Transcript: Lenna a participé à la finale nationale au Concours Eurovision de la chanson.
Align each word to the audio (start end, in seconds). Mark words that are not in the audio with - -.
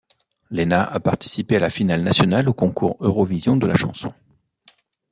Lenna 0.49 0.83
a 0.89 0.99
participé 0.99 1.57
à 1.57 1.59
la 1.59 1.69
finale 1.69 2.01
nationale 2.01 2.49
au 2.49 2.55
Concours 2.55 2.97
Eurovision 3.05 3.55
de 3.55 3.67
la 3.67 3.75
chanson. 3.75 4.11